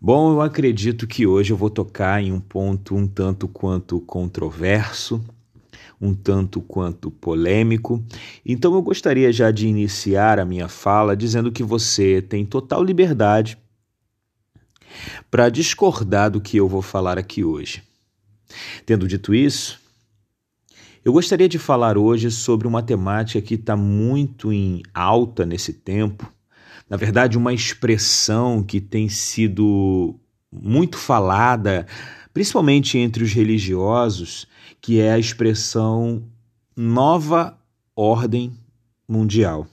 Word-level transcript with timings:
Bom, 0.00 0.32
eu 0.32 0.40
acredito 0.40 1.06
que 1.06 1.26
hoje 1.26 1.52
eu 1.52 1.56
vou 1.56 1.68
tocar 1.68 2.22
em 2.22 2.32
um 2.32 2.40
ponto 2.40 2.94
um 2.94 3.06
tanto 3.06 3.46
quanto 3.46 4.00
controverso, 4.00 5.22
um 6.00 6.14
tanto 6.14 6.62
quanto 6.62 7.10
polêmico. 7.10 8.02
Então 8.44 8.74
eu 8.74 8.80
gostaria 8.80 9.30
já 9.30 9.50
de 9.50 9.66
iniciar 9.66 10.38
a 10.38 10.44
minha 10.44 10.68
fala 10.68 11.16
dizendo 11.16 11.52
que 11.52 11.62
você 11.62 12.22
tem 12.22 12.46
total 12.46 12.82
liberdade 12.82 13.58
para 15.30 15.50
discordar 15.50 16.30
do 16.30 16.40
que 16.40 16.56
eu 16.56 16.66
vou 16.66 16.82
falar 16.82 17.18
aqui 17.18 17.44
hoje. 17.44 17.82
Tendo 18.86 19.06
dito 19.06 19.34
isso, 19.34 19.78
eu 21.04 21.12
gostaria 21.12 21.48
de 21.48 21.58
falar 21.58 21.96
hoje 21.98 22.30
sobre 22.30 22.66
uma 22.66 22.82
temática 22.82 23.40
que 23.40 23.54
está 23.54 23.76
muito 23.76 24.52
em 24.52 24.82
alta 24.94 25.44
nesse 25.44 25.72
tempo 25.72 26.30
na 26.90 26.96
verdade, 26.96 27.38
uma 27.38 27.54
expressão 27.54 28.64
que 28.64 28.80
tem 28.80 29.08
sido 29.08 30.18
muito 30.50 30.98
falada, 30.98 31.86
principalmente 32.34 32.98
entre 32.98 33.22
os 33.22 33.32
religiosos, 33.32 34.48
que 34.80 34.98
é 34.98 35.12
a 35.12 35.18
expressão 35.18 36.24
nova 36.76 37.56
ordem 37.94 38.52
mundial. 39.08 39.68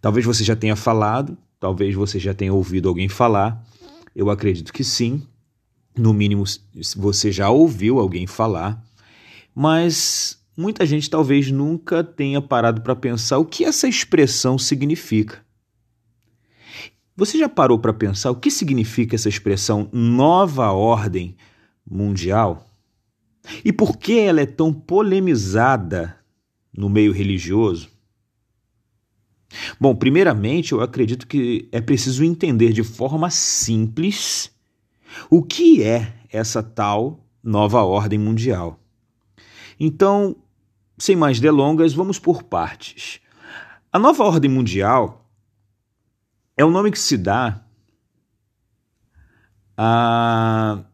Talvez 0.00 0.24
você 0.24 0.44
já 0.44 0.54
tenha 0.54 0.76
falado, 0.76 1.36
talvez 1.58 1.92
você 1.96 2.20
já 2.20 2.32
tenha 2.32 2.54
ouvido 2.54 2.88
alguém 2.88 3.08
falar, 3.08 3.66
eu 4.14 4.30
acredito 4.30 4.72
que 4.72 4.84
sim, 4.84 5.26
no 5.98 6.14
mínimo 6.14 6.44
você 6.96 7.32
já 7.32 7.50
ouviu 7.50 7.98
alguém 7.98 8.28
falar, 8.28 8.80
mas 9.52 10.40
muita 10.56 10.86
gente 10.86 11.10
talvez 11.10 11.50
nunca 11.50 12.02
tenha 12.02 12.40
parado 12.40 12.80
para 12.80 12.96
pensar 12.96 13.38
o 13.38 13.44
que 13.44 13.64
essa 13.64 13.86
expressão 13.86 14.58
significa. 14.58 15.44
Você 17.16 17.38
já 17.38 17.48
parou 17.48 17.78
para 17.78 17.92
pensar 17.92 18.30
o 18.30 18.36
que 18.36 18.50
significa 18.50 19.14
essa 19.14 19.28
expressão 19.28 19.88
nova 19.92 20.70
ordem 20.72 21.36
mundial? 21.88 22.66
E 23.64 23.72
por 23.72 23.96
que 23.96 24.18
ela 24.18 24.40
é 24.40 24.46
tão 24.46 24.72
polemizada 24.72 26.18
no 26.76 26.88
meio 26.88 27.12
religioso? 27.12 27.88
Bom, 29.80 29.94
primeiramente, 29.94 30.72
eu 30.72 30.80
acredito 30.80 31.26
que 31.26 31.68
é 31.72 31.80
preciso 31.80 32.24
entender 32.24 32.72
de 32.72 32.82
forma 32.82 33.30
simples 33.30 34.50
o 35.30 35.42
que 35.42 35.82
é 35.82 36.12
essa 36.30 36.62
tal 36.62 37.24
nova 37.42 37.82
ordem 37.82 38.18
mundial. 38.18 38.78
Então, 39.78 40.36
sem 40.98 41.14
mais 41.14 41.40
delongas, 41.40 41.92
vamos 41.92 42.18
por 42.18 42.42
partes. 42.42 43.20
A 43.92 43.98
nova 43.98 44.24
ordem 44.24 44.50
mundial 44.50 45.30
é 46.56 46.64
o 46.64 46.70
nome 46.70 46.90
que 46.90 46.98
se 46.98 47.16
dá 47.16 47.62
a, 49.76 50.84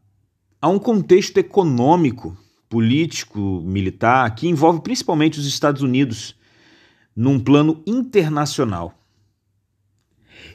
a 0.60 0.68
um 0.68 0.78
contexto 0.78 1.38
econômico, 1.38 2.36
político, 2.68 3.60
militar 3.64 4.34
que 4.34 4.48
envolve 4.48 4.80
principalmente 4.80 5.38
os 5.38 5.46
Estados 5.46 5.82
Unidos 5.82 6.34
num 7.14 7.38
plano 7.38 7.82
internacional. 7.86 8.94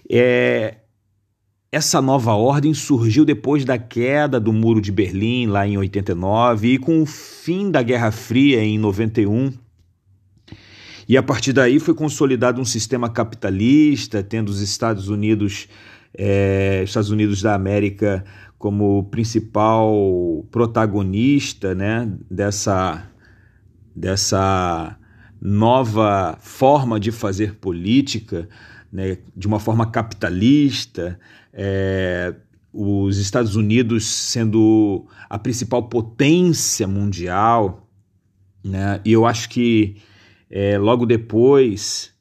É, 0.10 0.80
essa 1.72 2.02
nova 2.02 2.34
ordem 2.34 2.74
surgiu 2.74 3.26
depois 3.26 3.66
da 3.66 3.78
queda 3.78 4.40
do 4.40 4.54
Muro 4.54 4.80
de 4.80 4.92
Berlim, 4.92 5.48
lá 5.48 5.68
em 5.68 5.78
89, 5.78 6.74
e 6.74 6.78
com 6.78 7.02
o 7.02 7.06
fim 7.06 7.70
da 7.70 7.84
Guerra 7.84 8.12
Fria, 8.12 8.64
em 8.64 8.78
91. 8.78 9.52
E 11.10 11.18
a 11.18 11.24
partir 11.24 11.54
daí 11.54 11.80
foi 11.80 11.94
consolidado 11.94 12.62
um 12.62 12.66
sistema 12.66 13.10
capitalista, 13.10 14.24
tendo 14.24 14.50
os 14.50 14.62
Estados 14.62 15.10
Unidos, 15.10 15.68
é, 16.18 16.82
Estados 16.84 17.10
Unidos 17.10 17.42
da 17.42 17.54
América 17.54 18.24
como 18.58 19.04
principal 19.06 20.46
protagonista 20.52 21.76
né, 21.76 22.12
dessa, 22.30 23.08
dessa 23.96 24.98
nova 25.40 26.38
forma 26.42 27.00
de 27.00 27.12
fazer 27.12 27.56
política, 27.56 28.50
né, 28.92 29.18
de 29.36 29.48
uma 29.48 29.60
forma 29.60 29.90
capitalista, 29.90 31.20
é, 31.54 32.34
os 32.72 33.18
Estados 33.18 33.56
Unidos 33.56 34.06
sendo 34.06 35.06
a 35.30 35.38
principal 35.38 35.84
potência 35.84 36.88
mundial, 36.88 37.88
né, 38.64 39.02
e 39.04 39.12
eu 39.12 39.26
acho 39.26 39.50
que 39.50 39.98
é, 40.50 40.78
logo 40.78 41.06
depois 41.06 42.14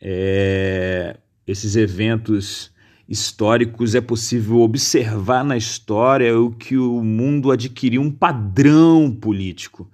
é, 0.00 1.16
esses 1.46 1.76
eventos 1.76 2.72
históricos 3.08 3.94
é 3.94 4.00
possível 4.00 4.60
observar 4.60 5.44
na 5.44 5.56
história 5.56 6.38
o 6.38 6.50
que 6.50 6.76
o 6.76 7.02
mundo 7.02 7.50
adquiriu 7.50 8.00
um 8.00 8.10
padrão 8.10 9.12
político 9.12 9.90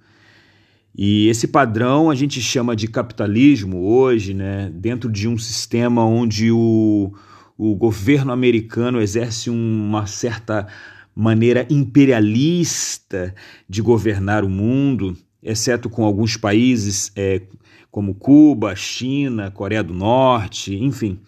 e 0.95 1.29
esse 1.29 1.47
padrão 1.47 2.09
a 2.09 2.15
gente 2.15 2.41
chama 2.41 2.75
de 2.75 2.87
capitalismo 2.87 3.85
hoje, 3.85 4.33
né? 4.33 4.69
dentro 4.73 5.09
de 5.09 5.27
um 5.27 5.37
sistema 5.37 6.05
onde 6.05 6.51
o, 6.51 7.13
o 7.57 7.75
governo 7.75 8.31
americano 8.31 9.01
exerce 9.01 9.49
uma 9.49 10.05
certa 10.05 10.67
maneira 11.15 11.65
imperialista 11.69 13.33
de 13.69 13.81
governar 13.81 14.43
o 14.43 14.49
mundo, 14.49 15.15
exceto 15.41 15.89
com 15.89 16.03
alguns 16.03 16.35
países 16.35 17.11
é, 17.15 17.41
como 17.89 18.15
Cuba, 18.15 18.75
China, 18.75 19.49
Coreia 19.49 19.83
do 19.83 19.93
Norte, 19.93 20.75
enfim. 20.75 21.19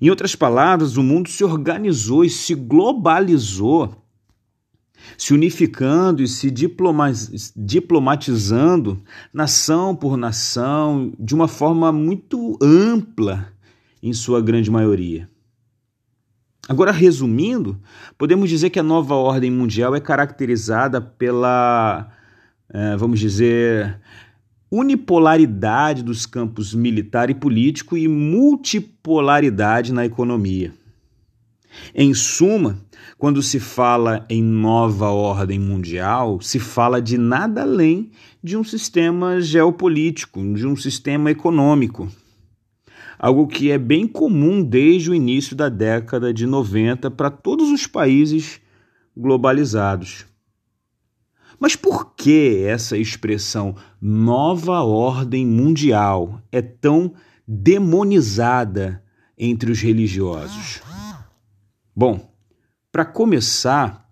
Em 0.00 0.08
outras 0.08 0.36
palavras, 0.36 0.96
o 0.96 1.02
mundo 1.02 1.28
se 1.28 1.42
organizou 1.42 2.24
e 2.24 2.30
se 2.30 2.54
globalizou 2.54 4.03
se 5.16 5.34
unificando 5.34 6.22
e 6.22 6.28
se 6.28 6.50
diplomatizando 7.56 9.02
nação 9.32 9.94
por 9.94 10.16
nação 10.16 11.12
de 11.18 11.34
uma 11.34 11.48
forma 11.48 11.90
muito 11.92 12.58
ampla 12.62 13.52
em 14.02 14.12
sua 14.12 14.40
grande 14.40 14.70
maioria. 14.70 15.28
Agora, 16.68 16.92
resumindo, 16.92 17.78
podemos 18.16 18.48
dizer 18.48 18.70
que 18.70 18.78
a 18.78 18.82
nova 18.82 19.14
ordem 19.14 19.50
mundial 19.50 19.94
é 19.94 20.00
caracterizada 20.00 21.00
pela, 21.00 22.10
é, 22.70 22.96
vamos 22.96 23.20
dizer, 23.20 24.00
unipolaridade 24.70 26.02
dos 26.02 26.24
campos 26.24 26.74
militar 26.74 27.28
e 27.28 27.34
político 27.34 27.96
e 27.96 28.08
multipolaridade 28.08 29.92
na 29.92 30.06
economia. 30.06 30.72
Em 31.94 32.12
suma, 32.14 32.78
quando 33.18 33.42
se 33.42 33.60
fala 33.60 34.26
em 34.28 34.42
nova 34.42 35.10
ordem 35.10 35.58
mundial, 35.58 36.40
se 36.40 36.58
fala 36.58 37.00
de 37.00 37.16
nada 37.16 37.62
além 37.62 38.10
de 38.42 38.56
um 38.56 38.64
sistema 38.64 39.40
geopolítico, 39.40 40.40
de 40.54 40.66
um 40.66 40.76
sistema 40.76 41.30
econômico. 41.30 42.08
Algo 43.18 43.46
que 43.46 43.70
é 43.70 43.78
bem 43.78 44.06
comum 44.06 44.62
desde 44.62 45.10
o 45.10 45.14
início 45.14 45.56
da 45.56 45.68
década 45.68 46.34
de 46.34 46.46
90 46.46 47.10
para 47.10 47.30
todos 47.30 47.70
os 47.70 47.86
países 47.86 48.60
globalizados. 49.16 50.26
Mas 51.58 51.76
por 51.76 52.14
que 52.14 52.62
essa 52.66 52.98
expressão 52.98 53.76
nova 54.00 54.82
ordem 54.82 55.46
mundial 55.46 56.40
é 56.50 56.60
tão 56.60 57.14
demonizada 57.46 59.02
entre 59.38 59.70
os 59.70 59.80
religiosos? 59.80 60.82
Bom, 61.94 62.34
para 62.90 63.04
começar, 63.04 64.10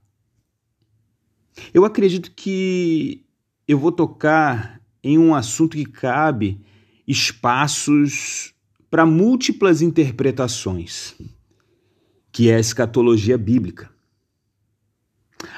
eu 1.75 1.85
acredito 1.85 2.31
que 2.33 3.27
eu 3.67 3.79
vou 3.79 3.91
tocar 3.91 4.81
em 5.03 5.19
um 5.19 5.35
assunto 5.35 5.77
que 5.77 5.85
cabe 5.85 6.61
espaços 7.07 8.55
para 8.89 9.05
múltiplas 9.05 9.83
interpretações, 9.83 11.15
que 12.31 12.51
é 12.51 12.57
a 12.57 12.61
escatologia 12.61 13.37
bíblica. 13.37 13.91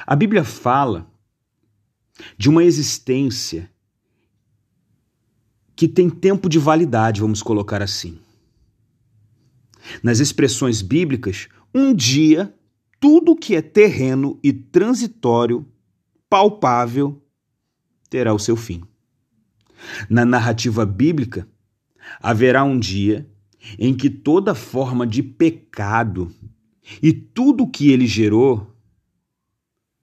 A 0.07 0.15
Bíblia 0.15 0.43
fala 0.43 1.11
de 2.37 2.49
uma 2.49 2.63
existência 2.63 3.69
que 5.75 5.87
tem 5.87 6.09
tempo 6.09 6.47
de 6.49 6.57
validade, 6.57 7.21
vamos 7.21 7.43
colocar 7.43 7.81
assim. 7.81 8.19
Nas 10.01 10.19
expressões 10.19 10.81
bíblicas, 10.81 11.49
um 11.75 11.93
dia 11.93 12.55
tudo 13.01 13.35
que 13.35 13.53
é 13.53 13.61
terreno 13.61 14.39
e 14.41 14.53
transitório, 14.53 15.67
palpável, 16.29 17.21
terá 18.09 18.33
o 18.33 18.39
seu 18.39 18.55
fim. 18.55 18.81
Na 20.09 20.23
narrativa 20.23 20.85
bíblica, 20.85 21.45
haverá 22.21 22.63
um 22.63 22.79
dia 22.79 23.29
em 23.77 23.93
que 23.93 24.09
toda 24.09 24.55
forma 24.55 25.05
de 25.05 25.21
pecado 25.21 26.33
e 27.03 27.11
tudo 27.11 27.67
que 27.67 27.91
ele 27.91 28.07
gerou 28.07 28.73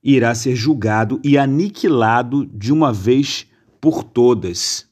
irá 0.03 0.35
ser 0.35 0.55
julgado 0.55 1.19
e 1.23 1.39
aniquilado 1.39 2.45
de 2.45 2.71
uma 2.71 2.93
vez 2.93 3.47
por 3.81 4.03
todas. 4.03 4.87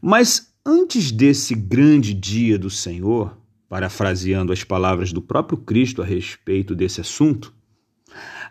Mas 0.00 0.54
antes 0.66 1.10
desse 1.10 1.54
grande 1.54 2.12
dia 2.12 2.58
do 2.58 2.68
Senhor, 2.68 3.41
parafraseando 3.72 4.52
as 4.52 4.62
palavras 4.62 5.14
do 5.14 5.22
próprio 5.22 5.56
Cristo 5.56 6.02
a 6.02 6.04
respeito 6.04 6.74
desse 6.74 7.00
assunto, 7.00 7.54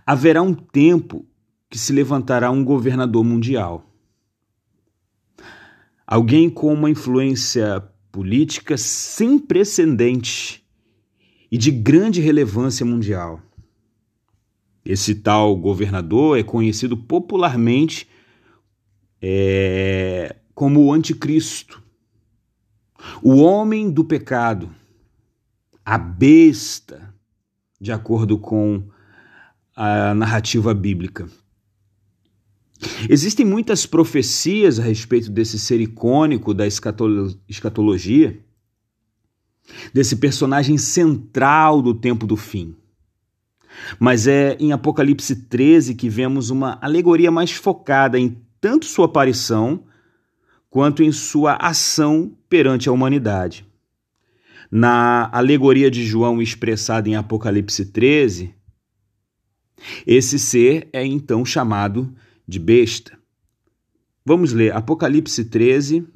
haverá 0.03 0.41
um 0.41 0.51
tempo 0.51 1.23
que 1.69 1.77
se 1.77 1.93
levantará 1.93 2.49
um 2.49 2.65
governador 2.65 3.23
mundial. 3.23 3.87
Alguém 6.07 6.49
com 6.49 6.73
uma 6.73 6.89
influência 6.89 7.87
política 8.11 8.75
sem 8.79 9.37
precedente 9.37 10.65
e 11.51 11.55
de 11.55 11.69
grande 11.69 12.19
relevância 12.19 12.83
mundial. 12.83 13.39
Esse 14.83 15.13
tal 15.13 15.55
governador 15.55 16.39
é 16.39 16.41
conhecido 16.41 16.97
popularmente 16.97 18.07
é, 19.21 20.35
como 20.55 20.83
o 20.83 20.91
Anticristo, 20.91 21.79
o 23.21 23.35
homem 23.35 23.91
do 23.91 24.03
pecado, 24.03 24.80
a 25.91 25.97
besta, 25.97 27.13
de 27.77 27.91
acordo 27.91 28.37
com 28.37 28.81
a 29.75 30.13
narrativa 30.13 30.73
bíblica. 30.73 31.27
Existem 33.09 33.45
muitas 33.45 33.85
profecias 33.85 34.79
a 34.79 34.83
respeito 34.83 35.29
desse 35.29 35.59
ser 35.59 35.81
icônico 35.81 36.53
da 36.53 36.65
escatologia, 36.65 38.39
desse 39.93 40.15
personagem 40.15 40.77
central 40.77 41.81
do 41.81 41.93
tempo 41.93 42.25
do 42.25 42.37
fim. 42.37 42.73
Mas 43.99 44.27
é 44.27 44.55
em 44.61 44.71
Apocalipse 44.71 45.35
13 45.35 45.95
que 45.95 46.07
vemos 46.07 46.49
uma 46.49 46.79
alegoria 46.81 47.29
mais 47.29 47.51
focada 47.51 48.17
em 48.17 48.41
tanto 48.61 48.85
sua 48.85 49.07
aparição 49.07 49.83
quanto 50.69 51.03
em 51.03 51.11
sua 51.11 51.57
ação 51.57 52.31
perante 52.47 52.87
a 52.87 52.93
humanidade. 52.93 53.69
Na 54.73 55.29
alegoria 55.33 55.91
de 55.91 56.05
João 56.05 56.41
expressada 56.41 57.09
em 57.09 57.17
Apocalipse 57.17 57.87
13, 57.87 58.55
esse 60.07 60.39
ser 60.39 60.87
é 60.93 61.05
então 61.05 61.43
chamado 61.43 62.15
de 62.47 62.57
besta. 62.57 63.19
Vamos 64.25 64.53
ler 64.53 64.73
Apocalipse 64.73 65.43
13, 65.43 66.07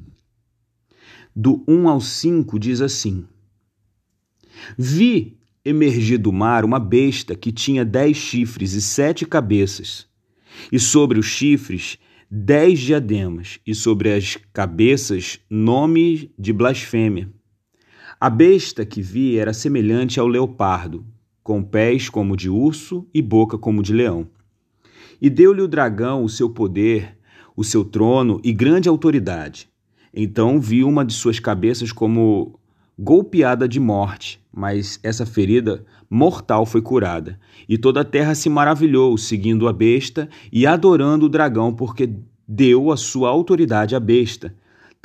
do 1.35 1.65
1 1.67 1.89
ao 1.89 1.99
5, 1.99 2.57
diz 2.57 2.79
assim: 2.79 3.27
Vi 4.77 5.37
emergir 5.65 6.17
do 6.17 6.31
mar 6.31 6.63
uma 6.63 6.79
besta 6.79 7.35
que 7.35 7.51
tinha 7.51 7.83
dez 7.83 8.15
chifres 8.15 8.71
e 8.71 8.81
sete 8.81 9.25
cabeças, 9.25 10.07
e 10.71 10.79
sobre 10.79 11.19
os 11.19 11.25
chifres 11.25 11.97
dez 12.31 12.79
diademas, 12.79 13.59
e 13.67 13.75
sobre 13.75 14.13
as 14.13 14.37
cabeças 14.53 15.41
nome 15.49 16.33
de 16.39 16.53
blasfêmia. 16.53 17.34
A 18.25 18.29
besta 18.31 18.83
que 18.83 19.03
vi 19.03 19.37
era 19.37 19.53
semelhante 19.53 20.19
ao 20.19 20.25
leopardo, 20.25 21.05
com 21.43 21.61
pés 21.61 22.09
como 22.09 22.35
de 22.35 22.49
urso 22.49 23.05
e 23.13 23.21
boca 23.21 23.55
como 23.55 23.83
de 23.83 23.93
leão. 23.93 24.27
E 25.21 25.29
deu-lhe 25.29 25.61
o 25.61 25.67
dragão 25.67 26.23
o 26.23 26.27
seu 26.27 26.49
poder, 26.49 27.19
o 27.55 27.63
seu 27.63 27.85
trono 27.85 28.41
e 28.43 28.51
grande 28.51 28.89
autoridade. 28.89 29.69
Então 30.11 30.59
vi 30.59 30.83
uma 30.83 31.05
de 31.05 31.13
suas 31.13 31.39
cabeças 31.39 31.91
como 31.91 32.59
golpeada 32.97 33.67
de 33.67 33.79
morte, 33.79 34.41
mas 34.51 34.99
essa 35.03 35.23
ferida 35.23 35.85
mortal 36.09 36.65
foi 36.65 36.81
curada. 36.81 37.39
E 37.69 37.77
toda 37.77 38.01
a 38.01 38.03
terra 38.03 38.33
se 38.33 38.49
maravilhou, 38.49 39.15
seguindo 39.19 39.67
a 39.67 39.71
besta 39.71 40.27
e 40.51 40.65
adorando 40.65 41.27
o 41.27 41.29
dragão, 41.29 41.71
porque 41.71 42.09
deu 42.47 42.91
a 42.91 42.97
sua 42.97 43.29
autoridade 43.29 43.95
à 43.95 43.99
besta. 43.99 44.51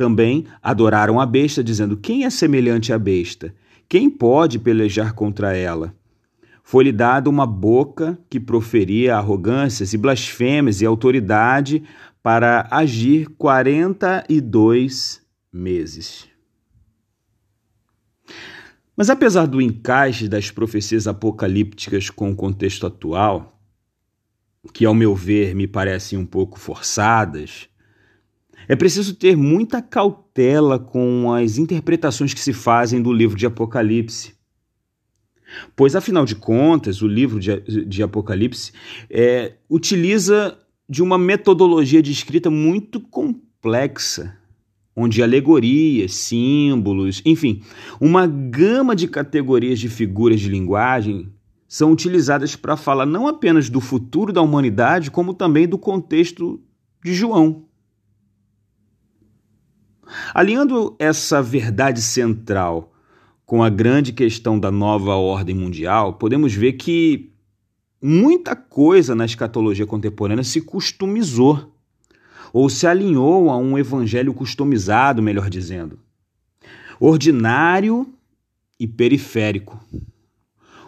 Também 0.01 0.47
adoraram 0.63 1.21
a 1.21 1.27
besta, 1.27 1.63
dizendo: 1.63 1.95
Quem 1.95 2.25
é 2.25 2.31
semelhante 2.31 2.91
à 2.91 2.99
besta? 2.99 3.55
Quem 3.87 4.09
pode 4.09 4.59
pelejar 4.59 5.13
contra 5.13 5.55
ela? 5.55 5.95
Foi-lhe 6.65 6.91
dada 6.91 7.29
uma 7.29 7.47
boca 7.47 8.19
que 8.31 8.41
proferia 8.41 9.19
arrogâncias 9.19 9.93
e 9.93 9.99
blasfêmias 9.99 10.81
e 10.81 10.87
autoridade 10.87 11.83
para 12.23 12.67
agir 12.71 13.29
quarenta 13.37 14.25
e 14.27 14.41
dois 14.41 15.21
meses. 15.53 16.27
Mas 18.97 19.11
apesar 19.11 19.45
do 19.45 19.61
encaixe 19.61 20.29
das 20.29 20.51
profecias 20.51 21.07
apocalípticas 21.07 22.09
com 22.09 22.31
o 22.31 22.35
contexto 22.35 22.87
atual, 22.87 23.61
que 24.73 24.87
ao 24.87 24.95
meu 24.95 25.15
ver 25.15 25.55
me 25.55 25.67
parecem 25.67 26.19
um 26.19 26.25
pouco 26.25 26.59
forçadas, 26.59 27.70
é 28.71 28.77
preciso 28.77 29.17
ter 29.17 29.37
muita 29.37 29.83
cautela 29.83 30.79
com 30.79 31.33
as 31.33 31.59
interpretações 31.59 32.33
que 32.33 32.39
se 32.39 32.53
fazem 32.53 33.03
do 33.03 33.13
livro 33.13 33.37
de 33.37 33.45
Apocalipse. 33.45 34.37
Pois, 35.75 35.97
afinal 35.97 36.25
de 36.25 36.37
contas, 36.37 37.03
o 37.03 37.09
livro 37.09 37.41
de, 37.41 37.85
de 37.85 38.01
Apocalipse 38.01 38.71
é, 39.11 39.55
utiliza 39.69 40.57
de 40.89 41.03
uma 41.03 41.19
metodologia 41.19 42.01
de 42.01 42.13
escrita 42.13 42.49
muito 42.49 43.01
complexa 43.01 44.39
onde 44.95 45.21
alegorias, 45.21 46.15
símbolos, 46.15 47.21
enfim, 47.25 47.63
uma 48.01 48.25
gama 48.25 48.95
de 48.95 49.09
categorias 49.09 49.81
de 49.81 49.89
figuras 49.89 50.41
de 50.41 50.49
linguagem 50.49 51.29
são 51.67 51.91
utilizadas 51.91 52.55
para 52.55 52.77
falar 52.77 53.07
não 53.07 53.27
apenas 53.27 53.69
do 53.69 53.81
futuro 53.81 54.33
da 54.33 54.41
humanidade, 54.41 55.11
como 55.11 55.35
também 55.35 55.67
do 55.67 55.77
contexto 55.77 56.63
de 57.03 57.13
João. 57.13 57.69
Alinhando 60.35 60.95
essa 60.99 61.43
verdade 61.43 62.01
central 62.01 62.93
com 63.45 63.63
a 63.63 63.69
grande 63.69 64.13
questão 64.13 64.59
da 64.59 64.71
nova 64.71 65.17
ordem 65.17 65.55
mundial, 65.55 66.15
podemos 66.15 66.55
ver 66.55 66.75
que 66.75 67.33
muita 68.01 68.55
coisa 68.55 69.15
na 69.15 69.25
escatologia 69.25 69.87
contemporânea 69.87 70.45
se 70.45 70.61
customizou 70.61 71.75
ou 72.53 72.69
se 72.71 72.87
alinhou 72.87 73.51
a 73.51 73.57
um 73.57 73.77
evangelho 73.77 74.33
customizado, 74.33 75.23
melhor 75.23 75.51
dizendo, 75.51 75.99
ordinário 76.99 78.07
e 78.79 78.87
periférico, 78.87 79.79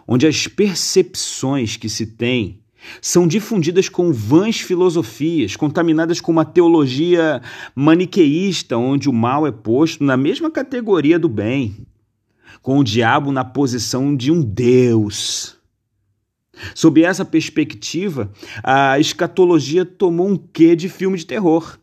onde 0.07 0.25
as 0.25 0.47
percepções 0.47 1.77
que 1.77 1.89
se 1.89 2.05
tem 2.05 2.62
são 3.01 3.27
difundidas 3.27 3.89
com 3.89 4.11
vãs 4.11 4.59
filosofias, 4.59 5.55
contaminadas 5.55 6.19
com 6.19 6.31
uma 6.31 6.45
teologia 6.45 7.41
maniqueísta, 7.75 8.77
onde 8.77 9.09
o 9.09 9.13
mal 9.13 9.47
é 9.47 9.51
posto 9.51 10.03
na 10.03 10.17
mesma 10.17 10.49
categoria 10.51 11.17
do 11.17 11.29
bem, 11.29 11.85
com 12.61 12.79
o 12.79 12.83
diabo 12.83 13.31
na 13.31 13.43
posição 13.43 14.15
de 14.15 14.31
um 14.31 14.41
Deus 14.41 15.61
Sob 16.75 17.03
essa 17.03 17.25
perspectiva, 17.25 18.31
a 18.63 18.99
escatologia 18.99 19.83
tomou 19.83 20.29
um 20.29 20.37
quê 20.37 20.75
de 20.75 20.87
filme 20.87 21.17
de 21.17 21.25
terror. 21.25 21.79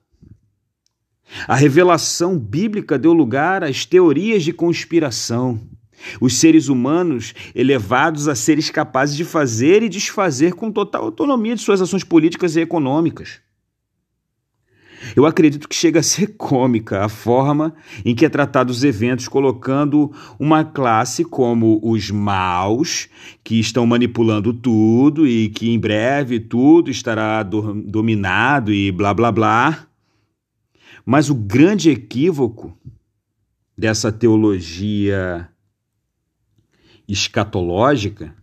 A 1.46 1.54
revelação 1.54 2.38
bíblica 2.38 2.98
deu 2.98 3.12
lugar 3.12 3.62
às 3.64 3.84
teorias 3.84 4.42
de 4.42 4.52
conspiração. 4.52 5.60
Os 6.20 6.34
seres 6.34 6.68
humanos 6.68 7.34
elevados 7.54 8.28
a 8.28 8.34
seres 8.34 8.70
capazes 8.70 9.16
de 9.16 9.24
fazer 9.24 9.82
e 9.82 9.88
desfazer 9.88 10.54
com 10.54 10.70
total 10.70 11.04
autonomia 11.04 11.54
de 11.54 11.62
suas 11.62 11.80
ações 11.80 12.04
políticas 12.04 12.56
e 12.56 12.60
econômicas. 12.60 13.40
Eu 15.16 15.24
acredito 15.24 15.68
que 15.68 15.74
chega 15.74 16.00
a 16.00 16.02
ser 16.02 16.34
cômica 16.36 17.04
a 17.04 17.08
forma 17.08 17.74
em 18.04 18.14
que 18.14 18.24
é 18.24 18.28
tratado 18.28 18.70
os 18.70 18.84
eventos, 18.84 19.28
colocando 19.28 20.12
uma 20.38 20.64
classe 20.64 21.24
como 21.24 21.80
os 21.82 22.10
maus, 22.10 23.08
que 23.42 23.58
estão 23.58 23.86
manipulando 23.86 24.52
tudo 24.52 25.26
e 25.26 25.48
que 25.48 25.70
em 25.70 25.78
breve 25.78 26.38
tudo 26.38 26.90
estará 26.90 27.42
do 27.42 27.74
dominado 27.74 28.72
e 28.72 28.92
blá 28.92 29.14
blá 29.14 29.32
blá. 29.32 29.86
Mas 31.04 31.30
o 31.30 31.34
grande 31.34 31.90
equívoco 31.90 32.76
dessa 33.76 34.12
teologia 34.12 35.48
escatológica 37.12 38.34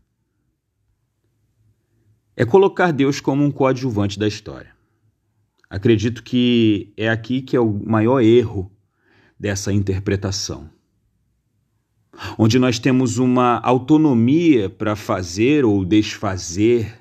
é 2.36 2.46
colocar 2.46 2.92
Deus 2.92 3.20
como 3.20 3.44
um 3.44 3.52
coadjuvante 3.52 4.20
da 4.20 4.28
história. 4.28 4.76
Acredito 5.70 6.24
que 6.24 6.94
é 6.96 7.10
aqui 7.10 7.42
que 7.42 7.56
é 7.56 7.60
o 7.60 7.72
maior 7.72 8.22
erro 8.22 8.72
dessa 9.40 9.74
interpretação. 9.74 10.70
Onde 12.38 12.58
nós 12.58 12.80
temos 12.80 13.18
uma 13.18 13.60
autonomia 13.60 14.70
para 14.70 14.96
fazer 14.96 15.66
ou 15.66 15.84
desfazer 15.84 17.00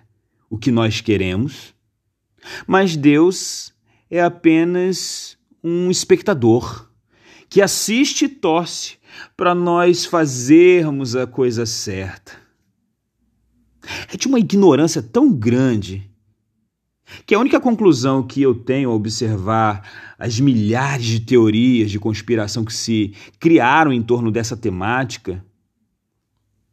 o 0.51 0.59
que 0.59 0.71
nós 0.71 1.01
queremos, 1.01 1.75
mas 2.67 2.97
Deus 2.97 3.73
é 4.11 4.23
apenas 4.23 5.39
um 5.63 5.91
espectador 5.91 6.91
que 7.49 7.63
assiste 7.63 8.25
e 8.25 8.29
torce 8.29 8.99
para 9.37 9.55
nós 9.55 10.05
fazermos 10.05 11.15
a 11.15 11.27
coisa 11.27 11.67
certa. 11.67 12.33
É 14.13 14.17
de 14.17 14.27
uma 14.27 14.39
ignorância 14.39 15.03
tão 15.03 15.33
grande 15.33 16.11
que 17.25 17.35
a 17.35 17.39
única 17.39 17.61
conclusão 17.61 18.23
que 18.23 18.43
eu 18.43 18.55
tenho 18.55 18.91
ao 18.91 18.97
observar 18.97 20.15
as 20.19 20.41
milhares 20.41 21.07
de 21.07 21.21
teorias 21.21 21.91
de 21.91 22.01
conspiração 22.01 22.65
que 22.65 22.75
se 22.75 23.15
criaram 23.39 23.93
em 23.93 24.03
torno 24.03 24.31
dessa 24.31 24.57
temática 24.57 25.45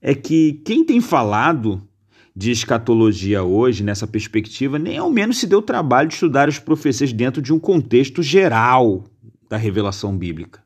é 0.01 0.15
que 0.15 0.61
quem 0.65 0.83
tem 0.83 0.99
falado 0.99 1.87
de 2.35 2.51
escatologia 2.51 3.43
hoje, 3.43 3.83
nessa 3.83 4.07
perspectiva, 4.07 4.79
nem 4.79 4.97
ao 4.97 5.11
menos 5.11 5.37
se 5.37 5.45
deu 5.45 5.59
o 5.59 5.63
trabalho 5.63 6.07
de 6.07 6.15
estudar 6.15 6.49
as 6.49 6.57
profecias 6.57 7.13
dentro 7.13 7.41
de 7.41 7.53
um 7.53 7.59
contexto 7.59 8.23
geral 8.23 9.03
da 9.47 9.55
revelação 9.55 10.17
bíblica. 10.17 10.62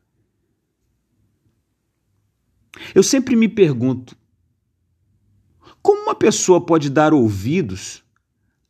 Eu 2.94 3.02
sempre 3.02 3.36
me 3.36 3.48
pergunto: 3.48 4.16
como 5.82 6.02
uma 6.02 6.14
pessoa 6.14 6.60
pode 6.60 6.90
dar 6.90 7.12
ouvidos 7.12 8.02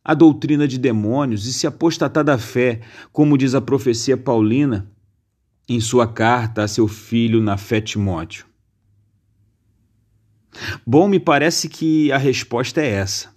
à 0.03 0.13
doutrina 0.13 0.67
de 0.67 0.77
demônios 0.77 1.45
e 1.45 1.53
se 1.53 1.67
apostatar 1.67 2.23
da 2.23 2.37
fé, 2.37 2.81
como 3.11 3.37
diz 3.37 3.53
a 3.53 3.61
profecia 3.61 4.17
paulina 4.17 4.89
em 5.67 5.79
sua 5.79 6.07
carta 6.07 6.63
a 6.63 6.67
seu 6.67 6.87
filho 6.87 7.41
na 7.41 7.57
fé 7.57 7.81
Timóteo? 7.81 8.45
Bom, 10.85 11.07
me 11.07 11.19
parece 11.19 11.69
que 11.69 12.11
a 12.11 12.17
resposta 12.17 12.81
é 12.81 12.89
essa. 12.89 13.29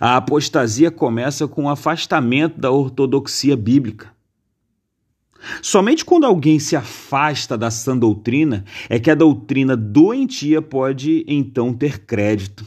A 0.00 0.16
apostasia 0.16 0.90
começa 0.90 1.46
com 1.46 1.64
o 1.64 1.68
afastamento 1.68 2.60
da 2.60 2.70
ortodoxia 2.70 3.56
bíblica. 3.56 4.15
Somente 5.62 6.04
quando 6.04 6.24
alguém 6.24 6.58
se 6.58 6.76
afasta 6.76 7.56
da 7.56 7.70
sã 7.70 7.96
doutrina 7.96 8.64
é 8.88 8.98
que 8.98 9.10
a 9.10 9.14
doutrina 9.14 9.76
doentia 9.76 10.60
pode 10.60 11.24
então 11.28 11.72
ter 11.72 12.00
crédito. 12.00 12.64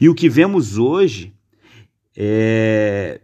E 0.00 0.08
o 0.08 0.14
que 0.14 0.28
vemos 0.28 0.78
hoje 0.78 1.34
é 2.16 3.20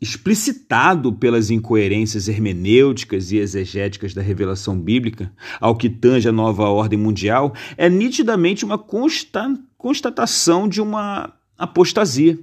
explicitado 0.00 1.12
pelas 1.12 1.48
incoerências 1.48 2.26
hermenêuticas 2.26 3.30
e 3.30 3.36
exegéticas 3.36 4.12
da 4.12 4.20
revelação 4.20 4.76
bíblica, 4.76 5.32
ao 5.60 5.76
que 5.76 5.88
tange 5.88 6.28
a 6.28 6.32
nova 6.32 6.64
ordem 6.64 6.98
mundial, 6.98 7.54
é 7.76 7.88
nitidamente 7.88 8.64
uma 8.64 8.76
consta 8.76 9.56
constatação 9.78 10.68
de 10.68 10.80
uma 10.80 11.32
apostasia. 11.56 12.36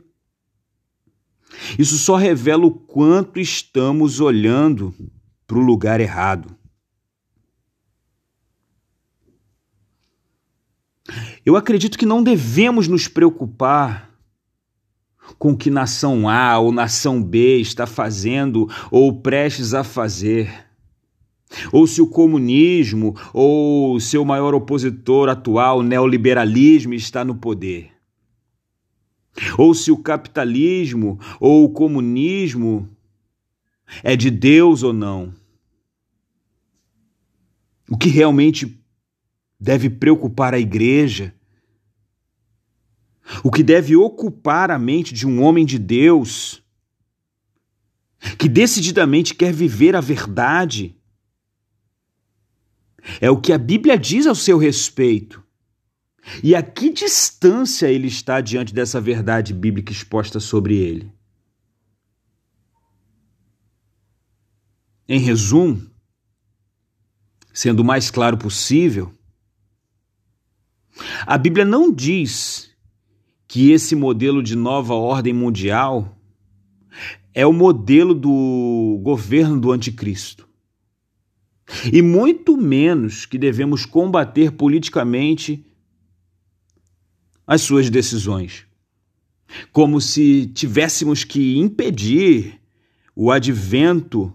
Isso 1.77 1.97
só 1.97 2.15
revela 2.15 2.65
o 2.65 2.71
quanto 2.71 3.39
estamos 3.39 4.19
olhando 4.19 4.93
para 5.47 5.57
o 5.57 5.61
lugar 5.61 5.99
errado. 5.99 6.55
Eu 11.45 11.55
acredito 11.55 11.97
que 11.97 12.05
não 12.05 12.21
devemos 12.21 12.87
nos 12.87 13.07
preocupar 13.07 14.09
com 15.37 15.51
o 15.51 15.57
que 15.57 15.69
nação 15.69 16.27
A 16.27 16.57
ou 16.59 16.71
nação 16.71 17.21
B 17.21 17.57
está 17.57 17.85
fazendo 17.85 18.69
ou 18.91 19.21
prestes 19.21 19.73
a 19.73 19.83
fazer. 19.83 20.67
Ou 21.71 21.87
se 21.87 22.01
o 22.01 22.07
comunismo 22.07 23.15
ou 23.33 23.99
seu 23.99 24.23
maior 24.23 24.53
opositor 24.53 25.29
atual, 25.29 25.79
o 25.79 25.83
neoliberalismo, 25.83 26.93
está 26.93 27.25
no 27.25 27.35
poder. 27.35 27.91
Ou 29.57 29.73
se 29.73 29.91
o 29.91 29.97
capitalismo 29.97 31.19
ou 31.39 31.65
o 31.65 31.69
comunismo 31.69 32.89
é 34.03 34.15
de 34.15 34.29
Deus 34.29 34.83
ou 34.83 34.93
não. 34.93 35.33
O 37.89 37.97
que 37.97 38.09
realmente 38.09 38.79
deve 39.59 39.89
preocupar 39.89 40.53
a 40.53 40.59
igreja 40.59 41.33
o 43.43 43.51
que 43.51 43.63
deve 43.63 43.95
ocupar 43.95 44.71
a 44.71 44.79
mente 44.79 45.13
de 45.13 45.27
um 45.27 45.43
homem 45.43 45.65
de 45.65 45.77
Deus 45.77 46.63
que 48.37 48.49
decididamente 48.49 49.33
quer 49.35 49.53
viver 49.53 49.95
a 49.95 50.01
verdade 50.01 50.95
é 53.21 53.29
o 53.29 53.39
que 53.39 53.53
a 53.53 53.57
Bíblia 53.57 53.97
diz 53.97 54.27
ao 54.27 54.35
seu 54.35 54.57
respeito. 54.57 55.43
E 56.43 56.55
a 56.55 56.61
que 56.61 56.91
distância 56.91 57.87
ele 57.87 58.07
está 58.07 58.41
diante 58.41 58.73
dessa 58.73 59.01
verdade 59.01 59.53
bíblica 59.53 59.91
exposta 59.91 60.39
sobre 60.39 60.75
ele? 60.75 61.11
Em 65.07 65.19
resumo, 65.19 65.89
sendo 67.53 67.79
o 67.79 67.85
mais 67.85 68.11
claro 68.11 68.37
possível, 68.37 69.11
a 71.25 71.37
Bíblia 71.37 71.65
não 71.65 71.91
diz 71.91 72.69
que 73.47 73.71
esse 73.71 73.95
modelo 73.95 74.43
de 74.43 74.55
nova 74.55 74.93
ordem 74.93 75.33
mundial 75.33 76.15
é 77.33 77.45
o 77.45 77.53
modelo 77.53 78.13
do 78.13 78.99
governo 79.01 79.59
do 79.59 79.71
anticristo. 79.71 80.47
E 81.91 82.01
muito 82.01 82.57
menos 82.57 83.25
que 83.25 83.37
devemos 83.37 83.85
combater 83.85 84.51
politicamente 84.51 85.65
as 87.49 87.61
suas 87.61 87.89
decisões. 87.89 88.67
Como 89.71 89.99
se 89.99 90.45
tivéssemos 90.45 91.23
que 91.23 91.57
impedir 91.57 92.61
o 93.15 93.31
advento 93.31 94.31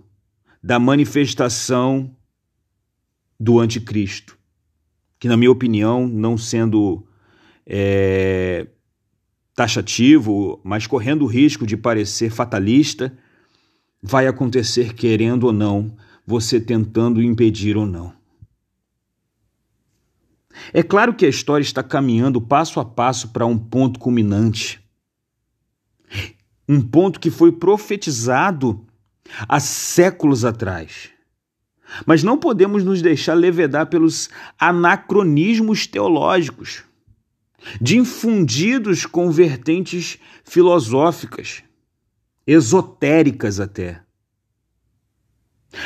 da 0.61 0.81
manifestação 0.81 2.11
do 3.39 3.61
anticristo, 3.61 4.37
que, 5.17 5.29
na 5.29 5.37
minha 5.37 5.53
opinião, 5.53 6.09
não 6.09 6.37
sendo 6.37 7.07
é, 7.65 8.67
taxativo, 9.55 10.61
mas 10.65 10.89
correndo 10.89 11.23
o 11.23 11.29
risco 11.29 11.65
de 11.65 11.77
parecer 11.77 12.31
fatalista, 12.31 13.17
vai 14.03 14.27
acontecer 14.27 14.93
querendo 14.93 15.45
ou 15.45 15.53
não, 15.53 15.97
você 16.27 16.61
tentando 16.61 17.23
impedir 17.23 17.77
ou 17.77 17.87
não. 17.87 18.13
É 20.73 20.83
claro 20.83 21.15
que 21.15 21.27
a 21.27 21.29
história 21.29 21.63
está 21.63 21.83
caminhando 21.83 22.41
passo 22.41 22.81
a 22.81 22.85
passo 22.85 23.29
para 23.29 23.47
um 23.47 23.59
ponto 23.59 23.99
culminante. 23.99 24.81
Um 26.69 26.81
ponto 26.81 27.21
que 27.21 27.31
foi 27.31 27.53
profetizado 27.53 28.87
há 29.49 29.61
séculos 29.61 30.45
atrás. 30.45 31.11
Mas 32.07 32.23
não 32.23 32.39
podemos 32.39 32.83
nos 32.83 33.03
deixar 33.03 33.35
levedar 33.35 33.87
pelos 33.87 34.31
anacronismos 34.59 35.87
teológicos 35.87 36.85
de 37.81 37.97
infundidos 37.97 39.07
com 39.07 39.31
vertentes 39.31 40.19
filosóficas, 40.45 41.63
esotéricas 42.47 43.59
até. 43.59 44.03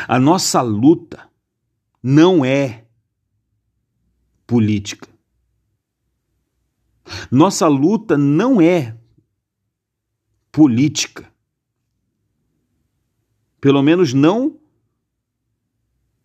A 0.06 0.18
nossa 0.18 0.60
luta 0.60 1.28
não 2.02 2.44
é 2.44 2.84
política. 4.49 5.07
Nossa 7.31 7.69
luta 7.69 8.17
não 8.17 8.61
é 8.62 8.97
política. 10.50 11.31
Pelo 13.61 13.83
menos 13.83 14.14
não 14.14 14.59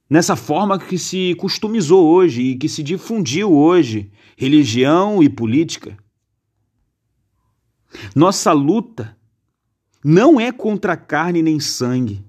nessa 0.09 0.37
forma 0.37 0.79
que 0.79 0.97
se 0.97 1.35
customizou 1.35 2.07
hoje 2.07 2.41
e 2.41 2.57
que 2.57 2.69
se 2.69 2.81
difundiu 2.81 3.51
hoje, 3.51 4.09
religião 4.37 5.21
e 5.21 5.27
política. 5.27 5.97
Nossa 8.15 8.53
luta 8.53 9.17
não 10.01 10.39
é 10.39 10.49
contra 10.49 10.95
carne 10.95 11.41
nem 11.41 11.59
sangue, 11.59 12.25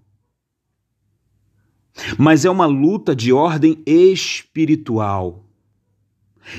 mas 2.19 2.45
é 2.45 2.51
uma 2.51 2.67
luta 2.67 3.15
de 3.15 3.33
ordem 3.33 3.81
espiritual. 3.87 5.44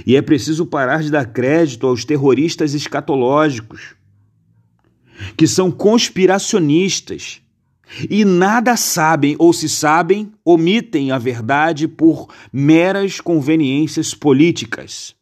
E 0.05 0.15
é 0.15 0.21
preciso 0.21 0.65
parar 0.65 1.03
de 1.03 1.11
dar 1.11 1.25
crédito 1.25 1.85
aos 1.87 2.03
terroristas 2.03 2.73
escatológicos, 2.73 3.95
que 5.37 5.47
são 5.47 5.71
conspiracionistas 5.71 7.41
e 8.09 8.25
nada 8.25 8.75
sabem, 8.75 9.35
ou 9.39 9.53
se 9.53 9.69
sabem, 9.69 10.31
omitem 10.43 11.11
a 11.11 11.17
verdade 11.17 11.87
por 11.87 12.27
meras 12.51 13.21
conveniências 13.21 14.13
políticas. 14.13 15.15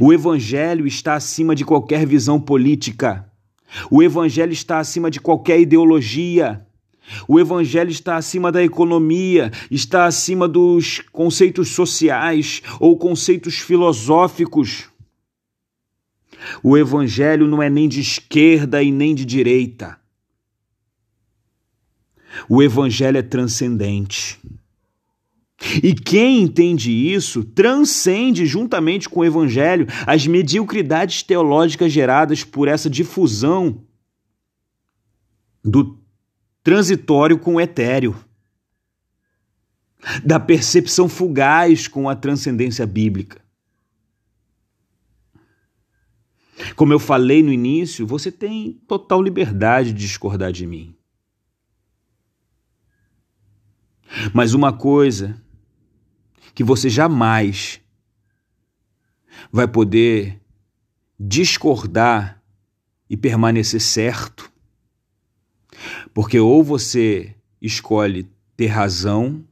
O 0.00 0.12
Evangelho 0.12 0.86
está 0.86 1.14
acima 1.14 1.54
de 1.54 1.64
qualquer 1.64 2.04
visão 2.06 2.40
política. 2.40 3.30
O 3.90 4.02
Evangelho 4.02 4.52
está 4.52 4.78
acima 4.78 5.10
de 5.10 5.20
qualquer 5.20 5.60
ideologia. 5.60 6.66
O 7.26 7.38
Evangelho 7.38 7.90
está 7.90 8.16
acima 8.16 8.50
da 8.52 8.62
economia, 8.62 9.50
está 9.70 10.06
acima 10.06 10.48
dos 10.48 11.00
conceitos 11.12 11.68
sociais 11.68 12.62
ou 12.80 12.96
conceitos 12.96 13.58
filosóficos. 13.58 14.84
O 16.62 16.76
Evangelho 16.76 17.46
não 17.46 17.62
é 17.62 17.68
nem 17.68 17.88
de 17.88 18.00
esquerda 18.00 18.82
e 18.82 18.92
nem 18.92 19.14
de 19.14 19.24
direita. 19.24 19.98
O 22.48 22.62
Evangelho 22.62 23.18
é 23.18 23.22
transcendente. 23.22 24.38
E 25.82 25.92
quem 25.92 26.42
entende 26.42 26.92
isso 26.92 27.42
transcende, 27.42 28.46
juntamente 28.46 29.08
com 29.08 29.20
o 29.20 29.24
Evangelho, 29.24 29.86
as 30.06 30.26
mediocridades 30.26 31.22
teológicas 31.22 31.92
geradas 31.92 32.44
por 32.44 32.68
essa 32.68 32.88
difusão 32.88 33.82
do 35.64 35.97
transitório 36.68 37.38
com 37.38 37.54
o 37.54 37.60
etéreo. 37.60 38.14
da 40.22 40.38
percepção 40.38 41.08
fugaz 41.08 41.88
com 41.88 42.10
a 42.10 42.14
transcendência 42.14 42.86
bíblica. 42.86 43.42
Como 46.76 46.92
eu 46.92 46.98
falei 46.98 47.42
no 47.42 47.50
início, 47.50 48.06
você 48.06 48.30
tem 48.30 48.74
total 48.86 49.22
liberdade 49.22 49.94
de 49.94 49.98
discordar 49.98 50.52
de 50.52 50.66
mim. 50.66 50.94
Mas 54.34 54.52
uma 54.52 54.70
coisa 54.70 55.42
que 56.54 56.62
você 56.62 56.90
jamais 56.90 57.80
vai 59.50 59.66
poder 59.66 60.38
discordar 61.18 62.42
e 63.08 63.16
permanecer 63.16 63.80
certo, 63.80 64.52
porque 66.18 66.40
ou 66.40 66.64
você 66.64 67.32
escolhe 67.62 68.28
ter 68.56 68.66
razão, 68.66 69.44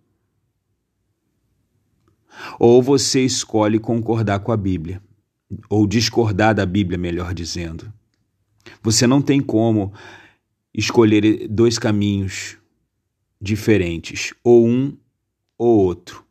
ou 2.58 2.82
você 2.82 3.25
escolhe 3.25 3.78
concordar 3.78 4.40
com 4.40 4.50
a 4.50 4.56
Bíblia, 4.56 5.00
ou 5.70 5.87
discordar 5.87 6.56
da 6.56 6.66
Bíblia, 6.66 6.99
melhor 6.99 7.32
dizendo. 7.32 7.92
Você 8.82 9.06
não 9.06 9.23
tem 9.23 9.40
como 9.40 9.92
escolher 10.75 11.46
dois 11.46 11.78
caminhos 11.78 12.58
diferentes, 13.40 14.35
ou 14.42 14.66
um 14.66 14.96
ou 15.56 15.85
outro. 15.85 16.25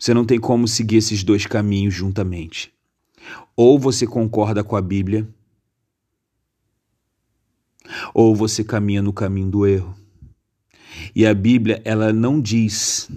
Você 0.00 0.12
não 0.12 0.24
tem 0.24 0.40
como 0.40 0.66
seguir 0.66 0.96
esses 0.96 1.22
dois 1.22 1.46
caminhos 1.46 1.94
juntamente. 1.94 2.74
Ou 3.54 3.78
você 3.78 4.04
concorda 4.04 4.64
com 4.64 4.74
a 4.74 4.82
Bíblia, 4.82 5.28
ou 8.12 8.34
você 8.34 8.62
caminha 8.64 9.02
no 9.02 9.12
caminho 9.12 9.50
do 9.50 9.66
erro. 9.66 9.94
E 11.14 11.26
a 11.26 11.34
Bíblia, 11.34 11.80
ela 11.84 12.12
não 12.12 12.40
diz 12.40 13.10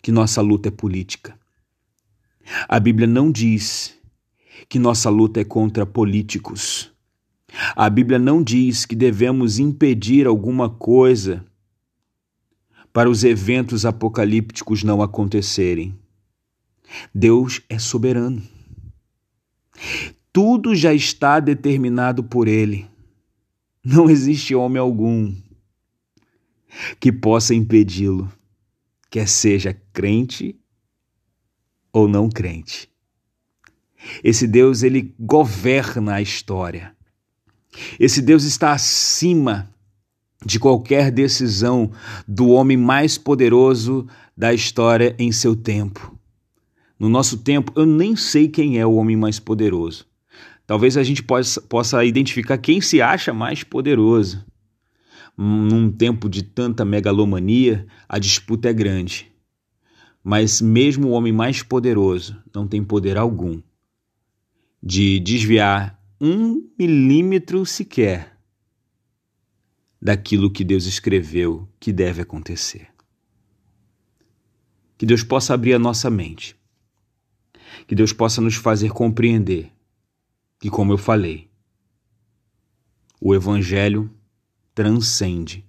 que 0.00 0.12
nossa 0.12 0.40
luta 0.40 0.68
é 0.68 0.70
política. 0.70 1.38
A 2.68 2.78
Bíblia 2.78 3.06
não 3.06 3.30
diz 3.30 3.94
que 4.68 4.78
nossa 4.78 5.10
luta 5.10 5.40
é 5.40 5.44
contra 5.44 5.84
políticos. 5.84 6.92
A 7.74 7.88
Bíblia 7.88 8.18
não 8.18 8.42
diz 8.42 8.84
que 8.84 8.94
devemos 8.94 9.58
impedir 9.58 10.26
alguma 10.26 10.68
coisa 10.68 11.44
para 12.92 13.10
os 13.10 13.24
eventos 13.24 13.84
apocalípticos 13.84 14.82
não 14.82 15.02
acontecerem. 15.02 15.94
Deus 17.14 17.60
é 17.68 17.78
soberano. 17.78 18.42
Tudo 20.32 20.74
já 20.74 20.94
está 20.94 21.40
determinado 21.40 22.22
por 22.22 22.48
Ele. 22.48 22.86
Não 23.88 24.10
existe 24.10 24.52
homem 24.52 24.80
algum 24.80 25.32
que 26.98 27.12
possa 27.12 27.54
impedi-lo, 27.54 28.28
quer 29.08 29.28
seja 29.28 29.80
crente 29.92 30.58
ou 31.92 32.08
não 32.08 32.28
crente. 32.28 32.90
Esse 34.24 34.44
Deus, 34.48 34.82
ele 34.82 35.14
governa 35.20 36.14
a 36.14 36.20
história. 36.20 36.96
Esse 37.96 38.20
Deus 38.20 38.42
está 38.42 38.72
acima 38.72 39.72
de 40.44 40.58
qualquer 40.58 41.12
decisão 41.12 41.92
do 42.26 42.48
homem 42.48 42.76
mais 42.76 43.16
poderoso 43.16 44.08
da 44.36 44.52
história 44.52 45.14
em 45.16 45.30
seu 45.30 45.54
tempo. 45.54 46.18
No 46.98 47.08
nosso 47.08 47.38
tempo, 47.38 47.72
eu 47.76 47.86
nem 47.86 48.16
sei 48.16 48.48
quem 48.48 48.80
é 48.80 48.84
o 48.84 48.94
homem 48.94 49.16
mais 49.16 49.38
poderoso. 49.38 50.08
Talvez 50.66 50.96
a 50.96 51.02
gente 51.04 51.22
possa, 51.22 51.60
possa 51.60 52.04
identificar 52.04 52.58
quem 52.58 52.80
se 52.80 53.00
acha 53.00 53.32
mais 53.32 53.62
poderoso. 53.62 54.44
Num 55.36 55.92
tempo 55.92 56.28
de 56.28 56.42
tanta 56.42 56.84
megalomania, 56.84 57.86
a 58.08 58.18
disputa 58.18 58.68
é 58.68 58.72
grande. 58.72 59.30
Mas 60.24 60.60
mesmo 60.60 61.08
o 61.08 61.10
homem 61.12 61.32
mais 61.32 61.62
poderoso 61.62 62.42
não 62.52 62.66
tem 62.66 62.82
poder 62.82 63.16
algum 63.16 63.62
de 64.82 65.20
desviar 65.20 66.00
um 66.20 66.68
milímetro 66.78 67.64
sequer 67.64 68.36
daquilo 70.02 70.50
que 70.50 70.64
Deus 70.64 70.86
escreveu 70.86 71.68
que 71.78 71.92
deve 71.92 72.22
acontecer. 72.22 72.88
Que 74.98 75.06
Deus 75.06 75.22
possa 75.22 75.54
abrir 75.54 75.74
a 75.74 75.78
nossa 75.78 76.10
mente. 76.10 76.56
Que 77.86 77.94
Deus 77.94 78.12
possa 78.12 78.40
nos 78.40 78.54
fazer 78.54 78.90
compreender 78.90 79.75
que, 80.58 80.70
como 80.70 80.92
eu 80.92 80.98
falei, 80.98 81.50
o 83.20 83.34
Evangelho 83.34 84.10
transcende 84.74 85.66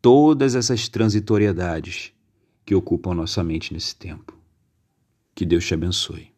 todas 0.00 0.54
essas 0.54 0.88
transitoriedades 0.88 2.12
que 2.64 2.74
ocupam 2.74 3.14
nossa 3.14 3.44
mente 3.44 3.72
nesse 3.72 3.94
tempo. 3.94 4.36
Que 5.34 5.44
Deus 5.44 5.66
te 5.66 5.74
abençoe. 5.74 6.33